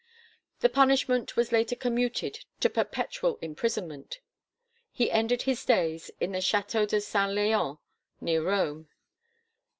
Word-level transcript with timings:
The 0.61 0.67
punishment 0.69 1.35
was 1.35 1.51
later 1.51 1.75
commuted 1.75 2.39
to 2.61 2.71
perpetual 2.71 3.37
imprisonment. 3.39 4.19
He 4.91 5.11
ended 5.11 5.43
his 5.43 5.63
days 5.63 6.09
in 6.19 6.31
the 6.31 6.39
Château 6.39 6.87
de 6.87 6.99
Saint 6.99 7.33
Leon 7.33 7.77
near 8.19 8.41
Rome. 8.41 8.87